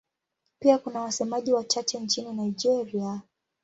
Pia 0.59 0.77
kuna 0.77 1.01
wasemaji 1.01 1.53
wachache 1.53 1.99
nchini 1.99 2.33
Nigeria. 2.33 3.21